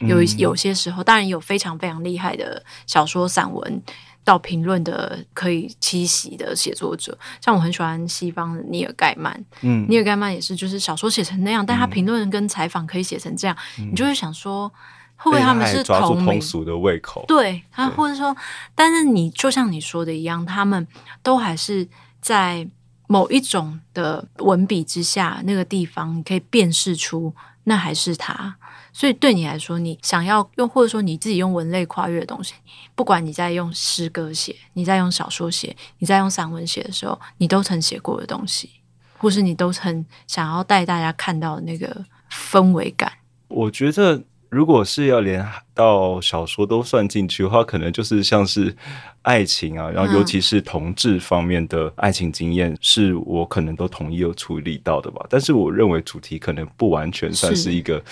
[0.01, 3.83] 有有些时候，当然有非常非常厉害的小说、散文
[4.23, 7.19] 到评论的可以栖息的写作者。
[7.45, 14.73] 像我很喜欢西方的尼尔盖曼，嗯，尼尔盖曼也是，就是小说写成那样，但他评论跟采访可以写成这样，你就会想说。
[15.21, 17.25] 会不会他们是抓住通俗的胃口？
[17.27, 18.35] 对，他或者说，
[18.75, 20.87] 但是你就像你说的一样，他们
[21.25, 21.87] 都还是
[22.23, 22.67] 在
[23.09, 28.57] 某一种的文笔之下，那个地方你可以辨识出那还是他。
[28.93, 32.55] 所以对你来说，你想要用或者说你自己用文类跨越的东西，
[32.95, 38.71] 不管你在用诗歌写，你在用小说写，你在用散文写的时候，你都曾写过的东西，
[39.17, 43.13] 或是你都曾想要带大家看到的那个氛围感。
[43.49, 44.23] 我觉得。
[44.51, 48.75] 如果是要连到小说都算进去的话，可能就是像是
[49.23, 55.27] 爱情啊，然后尤其是同志方面的爱情经验，是我可能都同意有处理到的吧。
[55.29, 58.03] 但是我认为主题可能不完全算是一个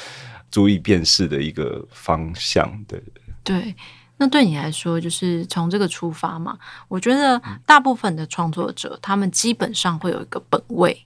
[0.51, 2.70] 足以辨识的一个方向。
[2.87, 3.03] 对
[3.42, 3.75] 对，
[4.18, 6.59] 那对你来说，就是从这个出发嘛？
[6.88, 11.06] 我觉得大部分的创作者，他们基本上会有一个本位。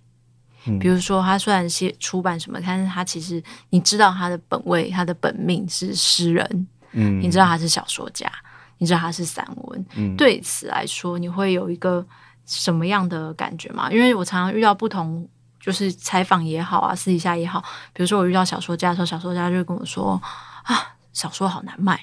[0.81, 8.31] 比如说，他虽然写出版什么，但是他其实你知道他的本位，他的本命是诗人，嗯，你知道他是小说家，
[8.79, 12.05] 你知道他是散文，嗯，对此来说，你会有一个
[12.47, 13.91] 什么样的感觉吗？
[13.91, 15.27] 因为我常常遇到不同，
[15.61, 17.61] 就是采访也好啊，私底下也好，
[17.93, 20.21] 比如说我遇到小说家的时候，小说家就会跟我说
[20.65, 20.97] 啊。
[21.13, 21.99] 小说好难卖，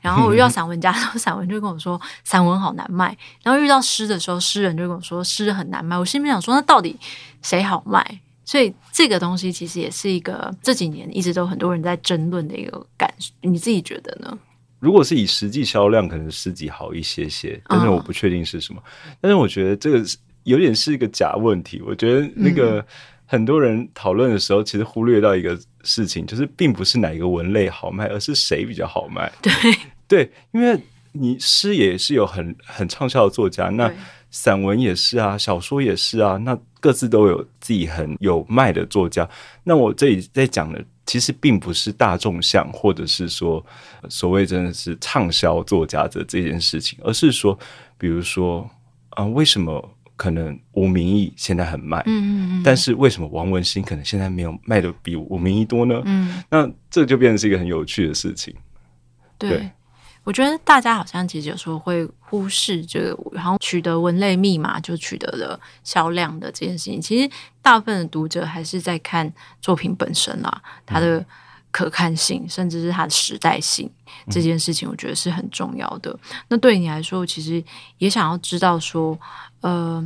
[0.00, 5.96] 然后我遇到散文家的时候， 散文就跟我说散文好难卖，然后遇到诗的时候，诗人就跟我说诗很难卖。
[5.96, 6.96] 我心里面想说，那到底
[7.42, 8.20] 谁好卖？
[8.44, 13.32] 所以这个东西其实也是一个这几年一直都很多人在争论的一个感受。
[13.42, 14.38] 你自己觉得呢？
[14.80, 18.82] 如果是以实际销量，可能诗集好一些些，但是我不确定是什么。
[19.06, 20.04] 嗯、但是我觉得这个
[20.44, 21.82] 有点是一个假问题。
[21.86, 22.80] 我觉得那个。
[22.80, 22.84] 嗯
[23.30, 29.30] 很多人讨论的时候，其实忽略到一个事情，就是并不是哪一个文类好卖，而是谁比较好卖。
[29.42, 29.52] 对
[30.08, 30.80] 对，因为
[31.12, 33.92] 你诗也是有很很畅销的作家，那
[34.30, 39.28] 散文也是啊，小说也是啊，那各自都有自己很有卖的作家。
[39.62, 43.62] 那我这里在讲的，其实并不是大众向，或者是说
[44.08, 47.58] 所谓真的是畅销作家的这件事情，而是说，
[47.98, 48.62] 比如说
[49.10, 49.94] 啊、呃，为什么？
[50.18, 56.02] 可能吴明义现在很卖，嗯嗯，但是为什么王文兴可能现在没有卖的比吴明义多呢？
[56.04, 58.52] 嗯，那这就变成是一个很有趣的事情。
[59.38, 59.70] 对，对
[60.24, 67.00] 我觉得大家好像其实有时候会忽视这个，然后取得文类密码就取得了销量的这件事情。
[67.00, 67.30] 其实
[67.62, 71.24] 大部分的读者还是在看作品本身啦，它的
[71.78, 73.88] 可看性，嗯、甚至是它的时代性
[74.28, 76.10] 这件事情，我觉得是很重要的。
[76.10, 77.62] 嗯、那对你来说，其实
[77.98, 79.16] 也想要知道说。
[79.60, 80.00] 呃，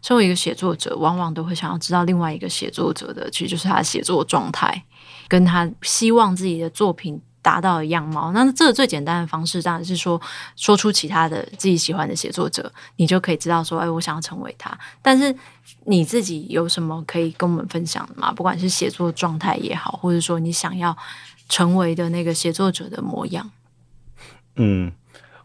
[0.00, 4.84] 身为一个写作者，往往都会想要知道另外一个写作者的，其实就是他的写作状态，
[5.26, 8.32] 跟他希望自己的作品达到的样貌。
[8.32, 10.18] 那这个最简单的方式，当然是说
[10.56, 14.78] 说出其他的自己喜欢的写作者，你就可以知道说，哎，我想要成为他。
[15.02, 15.34] 但是
[15.84, 18.32] 你自己有什么可以跟我们分享的吗？
[18.32, 20.96] 不管是写作状态也好，或者说你想要
[21.48, 23.50] 成为的那个写作者的模样，
[24.56, 24.92] 嗯。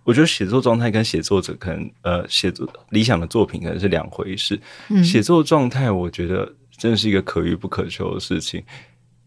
[0.03, 4.57] 我觉得写作状态跟写作者可能，呃，写作理想的作品可能是两回事。
[4.87, 8.63] 嗯，写作状态，我觉得真的是一个可遇不可求的事情。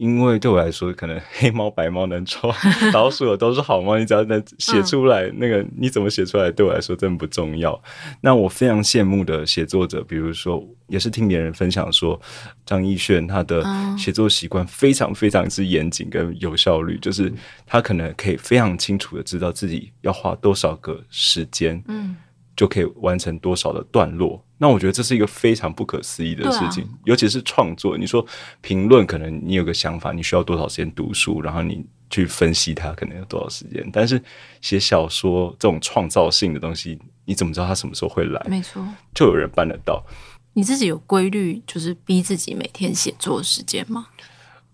[0.00, 2.50] 因为对我来说，可能黑猫白猫能抓，
[2.94, 3.98] 老鼠的都是好猫。
[3.98, 7.78] 你只要能写出来，嗯、那个你怎么写出来，对我来说真的不重要。
[8.22, 12.18] 那我非常羡慕的写作者，比如说，也是听别人分享说，
[12.64, 13.62] 张艺轩他的
[13.98, 17.30] 写作习惯非常非常之严谨跟有效率，就是
[17.66, 22.16] 他可能可以非常清楚的知道自己要花多少个时间，嗯。
[22.56, 24.44] 就可以完成多少的段落？
[24.62, 27.96] 那我觉得这是一个非常不可思议的事情，啊、尤其是创作。
[27.96, 28.24] 你说
[28.60, 33.88] 评论，可能你有个想法，你需要多少时间读书，然后你去分析它，可能有多少时间。
[33.90, 34.22] 但是
[34.60, 38.46] 写小说这种创造性的东西，你怎么知道它什么时候会来？
[38.50, 40.04] 没错，就有人办得到。
[40.52, 44.08] 你自己有规律，就是逼自己每天写作时间吗？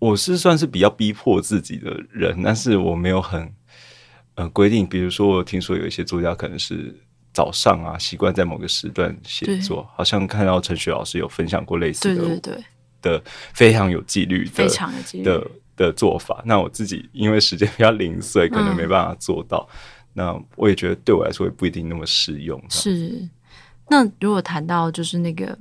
[0.00, 3.54] 我是算是比较逼迫自己的人，但是我没有很
[4.34, 4.84] 呃规定。
[4.84, 7.02] 比如说，我听说有一些作家可能是。
[7.36, 12.64] 早上啊，习惯在某个时段写作，好像看到陈雪老师有分享过类似的，对对对
[13.02, 13.22] 的
[13.52, 16.42] 非常有纪律的、非常有纪律的的做法。
[16.46, 19.68] 那我自己因为时间比较零碎， 可能没办法做到。
[19.70, 19.76] 嗯、
[20.14, 22.58] 那我也觉得对我来说也不一定那么适用。
[22.70, 23.28] 是。
[23.90, 25.54] 那如果谈到就是那个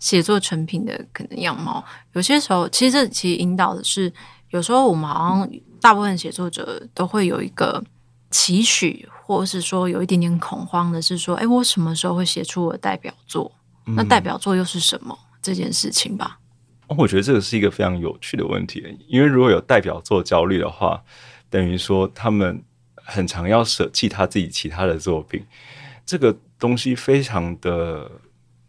[0.00, 4.12] 写作成品的可能样貌，有些时候其实这其实引导的是，
[4.48, 5.48] 有时候我们好像
[5.80, 7.80] 大部分写作者都会有一个
[8.32, 9.08] 期许。
[9.30, 13.52] 或者是说有一点点恐慌的是说，哎，我什么时候会写出我的代表作？
[13.86, 16.40] 嗯、那代表作又是什么这件事情吧？
[16.88, 21.00] 我觉得这个是一个非常有趣的问题，因为如果有代表作焦虑的话，
[21.48, 22.60] 等于说他们
[22.96, 25.40] 很常要舍弃他自己其他的作品，
[26.04, 28.10] 这个东西非常的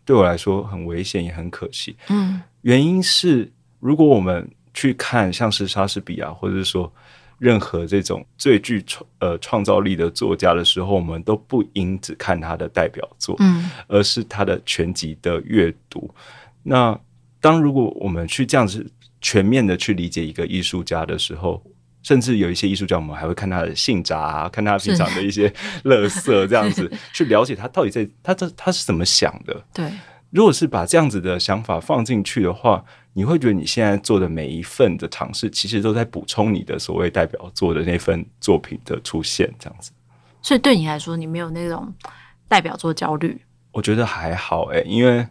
[0.06, 1.96] 对我来说很危险，也很可惜。
[2.10, 6.94] 嗯，原因是如果我们去看像是莎士比亚，或者是说。
[7.42, 16.08] 任何这种最具创呃创造力的作家的时候，我们都不应只看他的代表作，嗯，而是他的全集的阅读。
[16.62, 16.96] 那
[17.40, 18.86] 当如果我们去这样子
[19.22, 21.60] 全面的去理解一个艺术家的时候，
[22.04, 25.52] 甚至有一些艺术家，我们还会看他的信札啊，看他平常的一些
[25.84, 29.66] 乐色， 这样子去了解他到底在他这他是怎么想的。
[29.74, 29.92] 对，
[30.32, 39.92] 如果是把这样子的想法放进去的话，你会觉得你现在做的每一份的尝试，其实都在补充你的所谓代表作的那份作品的出现，这样子。
[40.42, 41.94] 所以对你来说，你没有那种
[42.48, 43.42] 代表作焦虑？
[43.72, 45.28] 我觉得还好诶，因为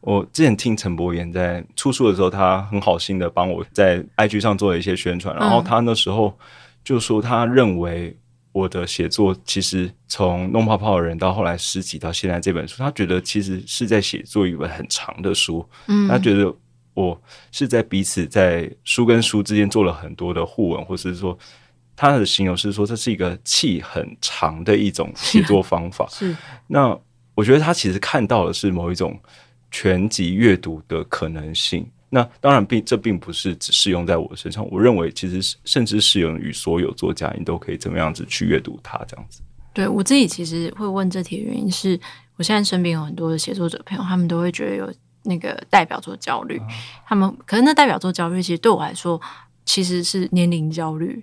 [0.00, 6.38] 我之前听陈柏言在出书的时候，他很好心的帮我在 IG 上做了一些宣传，然后他那时候
[6.84, 8.16] 就说他认为。
[8.56, 15.68] 我的写作其实从弄泡泡的人到后来诗集到现在这本书，他觉得其实是在写作一本很长的书。
[15.88, 16.50] 嗯，他觉得
[16.94, 17.20] 我
[17.52, 21.38] 是在彼此在书跟书之间做了很多的互文，或是说
[21.94, 26.08] 他的形容是说这是一个气很长的一种写作方法。
[26.08, 26.34] 是，
[26.66, 26.98] 那
[27.34, 29.20] 我觉得他其实看到的是某一种
[29.70, 31.86] 全集阅读的可能性。
[32.16, 39.42] 那当然并这并不是只适用在我身上，我认为其实甚至适用于所有作家，你都可以怎么样子去阅读它这样子。
[39.74, 42.00] 对，我自己其实会问这题的原因是，
[42.36, 44.90] 我现在身边有很多的写作者朋友，他们都会觉得有
[45.24, 46.66] 那个代表作焦虑，啊、
[47.06, 49.20] 他们可是那代表作焦虑其实对我来说。
[49.66, 51.22] 其实是年龄焦虑，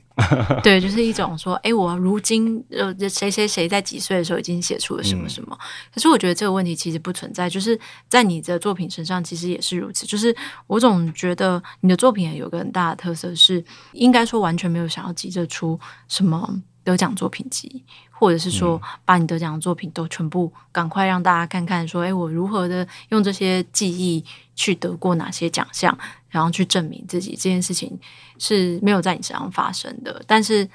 [0.62, 5.58] 对，就是一种说，哎，我如今呃，谁谁谁在几岁的时候已经写出了什么什么。
[5.60, 7.80] 嗯、可是我觉得这个问题其实不存在，就是
[8.10, 10.06] 在你的作品身上其实也是如此。
[10.06, 10.36] 就是
[10.68, 13.64] 我总觉得你的作品有个很大的特色是，
[13.94, 15.80] 应该说完全没有想要急着出
[16.10, 17.82] 什么得奖作品集，
[18.12, 24.22] 或者是说把你得奖的作品都全部赶快让大家看看，说，哎，我如何的用这些记忆
[24.54, 25.98] 去得过哪些奖项。
[26.34, 27.96] 然后去证明自己这件事情
[28.40, 30.68] 是没有在你身上发生的，但是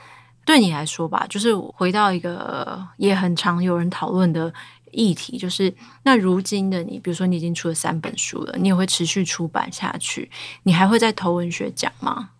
[0.46, 4.54] 对你来说吧，就是回到一个也很常有人讨论的
[4.92, 10.30] 议题，就是那如今的你，比如说你已经出了三本书了，你也会持续出版下去，
[10.62, 12.30] 你还会再投文学奖吗？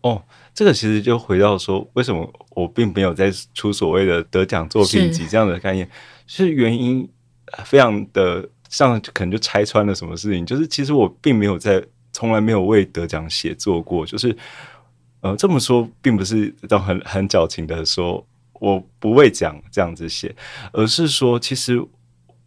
[0.00, 0.20] 哦，
[0.52, 5.88] 这个其实就回到说，为什么我并没有在出所谓的得奖作品集这样的概念，
[6.26, 7.08] 是，是原因
[7.64, 11.80] 非常的像，可能就拆穿了什么事情，就是其实我并没有在。
[12.14, 14.34] 从来没有为得奖写作过，就是
[15.20, 18.24] 呃这么说，并不是这种很很矫情的说
[18.60, 20.34] 我不为奖这样子写，
[20.72, 21.84] 而是说其实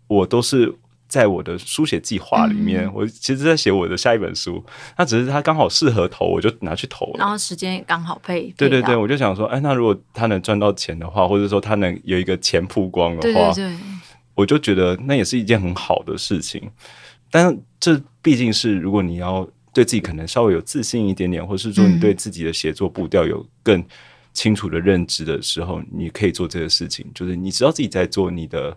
[0.08, 0.74] 我都是
[1.08, 4.64] 在我的书写计划里面，嗯、我其实在写我的下一本书，
[4.98, 13.78] 那只是它刚好适合投，我就拿去投了，然后时间也刚好配，对对对，我就想说，哎，那如果他能赚到钱的话，或者说他能有一个钱曝光的话，对对对，
[14.34, 16.72] 我就觉得那也是一件很好的事情，
[17.30, 19.48] 但这毕竟是如果你要。
[19.78, 23.86] 对自己可能稍微有自信一点点，或是说你对自己的写作步调有更
[24.34, 27.06] 清楚的认知的时候，你可以做这个事情。
[27.14, 28.76] 就是你知道自己在做你的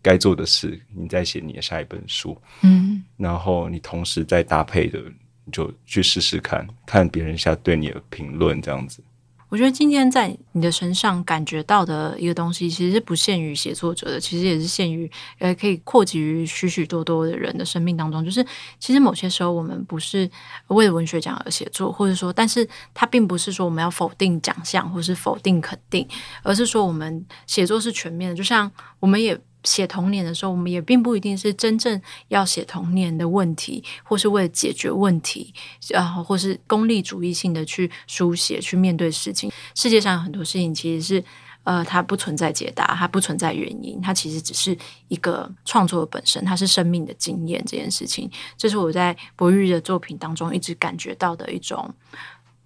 [0.00, 5.02] 该做的事，你在写你的下一本书，嗯，然后你同时在搭配的，
[5.44, 9.02] 你就去试试看看别人下对你的评论，这样子。
[9.50, 18.24] 我觉得今天在你的身上感觉到的一个东西，其实是不限于写作者的，其实也是限于呃，可以扩及于许许多多的人的生命当中。
[18.24, 18.46] 就是
[18.78, 20.30] 其实某些时候，我们不是
[20.68, 26.06] 为了文学奖而写作，或者说，但是它并不是说我们要否定奖项，或是否定肯定，
[26.42, 28.36] 而是说我们写作是全面的。
[28.36, 28.70] 就像
[29.00, 29.38] 我们也。
[29.64, 35.52] 写童年的时候，我们也并不一定是真正要写童年的问题，或是为了解决问题，
[35.88, 39.50] 然后或是功利主义性的去书写、去面对事情。
[39.74, 41.24] 世界上有很多事情其实是，
[41.64, 44.76] 呃，它不存在解答，它不存在原因，它其实只是
[45.08, 47.62] 一个创作本身，它是生命的经验。
[47.66, 51.92] 这件事情，这是我在博玉的作品当中一直感觉到的一种。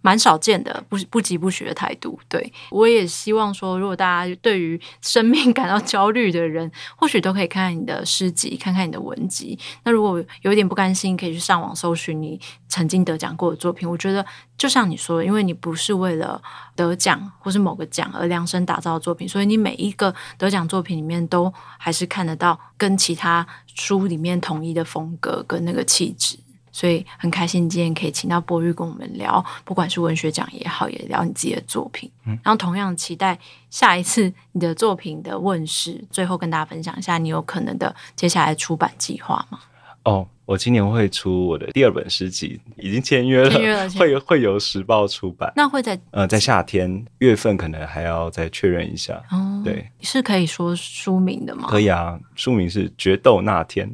[0.04, 2.20] 蛮少见的，不不疾不徐的态度。
[2.28, 9.58] 对，我也希望说，如果大家对于生命感到焦虑的人，或许都可以看看你的诗集，看看你的文集。
[9.84, 12.38] 那如果有点不甘心，可以去上网搜寻你
[12.68, 13.88] 曾经得奖过的作品。
[13.88, 14.26] 我觉得，
[14.58, 16.38] 就像你说的，因为你不是为了
[16.76, 26.36] 得奖或是某个奖而量身打造的作品，所以你每一个得奖作品里面都还是看得到跟其他书里面统一的风格跟那个气质。
[26.74, 32.10] 所以很开心今天可以请到博玉跟我们聊，不管是文学奖也好，也聊你自己的作品。
[32.26, 33.38] 嗯，然后同样期待
[33.70, 36.04] 下一次你的作品的问世。
[36.10, 39.60] 最后跟大家分享一下，你有可能的接下来出版计划吗？
[40.02, 45.52] 哦，我今年会出我的第二本诗集，已经签约了， 签约了，会会由时报出版。
[45.54, 49.22] 那会在呃在夏天月份可能还要再确认一下。
[49.30, 51.68] 哦，对，是可以说书名的吗？
[51.68, 53.88] 可以啊，书名是《决斗那天》。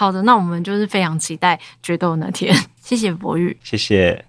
[0.00, 2.56] 好的，那我们就是非常期待决斗那天。
[2.80, 4.24] 谢谢博玉，谢谢。